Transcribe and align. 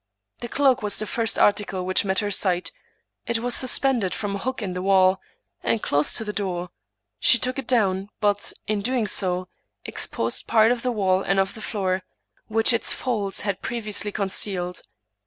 The 0.39 0.49
cloak 0.49 0.81
was 0.81 0.97
the 0.97 1.05
first 1.05 1.37
article 1.37 1.85
which 1.85 2.03
met 2.03 2.17
her 2.25 2.31
sight; 2.31 2.71
it 3.27 3.37
was 3.37 3.53
suspended 3.53 4.15
from 4.15 4.33
a 4.33 4.39
hook 4.39 4.63
in 4.63 4.73
the 4.73 4.81
wall, 4.81 5.21
and 5.61 5.79
close 5.83 6.11
to 6.15 6.23
the 6.23 6.33
door. 6.33 6.71
She 7.19 7.37
took 7.37 7.59
it 7.59 7.67
down, 7.67 8.09
but, 8.19 8.51
in 8.65 8.81
doing 8.81 9.05
so, 9.05 9.47
exposed 9.85 10.47
part 10.47 10.71
of 10.71 10.81
the 10.81 10.91
wall 10.91 11.21
and 11.21 11.39
of 11.39 11.53
the 11.53 11.61
floor, 11.61 12.01
which 12.47 12.73
its 12.73 12.93
folds 12.95 13.41
had 13.41 13.61
previously 13.61 14.11
concealed. 14.11 14.81